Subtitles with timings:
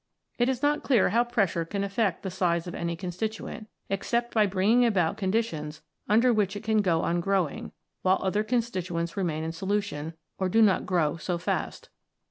[0.39, 4.47] It is not clear how pressure can affect the size of any constituent, except by
[4.47, 9.51] bringing about conditions under which it can go on growing, while other constituents remain in
[9.51, 11.89] solution, or do not grow so fast.